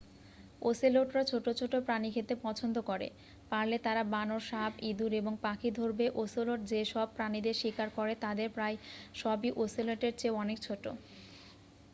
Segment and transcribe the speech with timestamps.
[0.61, 3.07] ওসেলোটরা ছোট ছোট প্রাণী খেতে পছন্দ করে
[3.51, 8.75] পারলে তারা বানর সাপ ইঁদুরএবং পাখি ধরবে ওসেলোট যে সব প্রাণীদের শিকার করে তাদের প্রায়
[9.15, 10.83] সবইওসেলোটের চেয়ে অনেক ছোট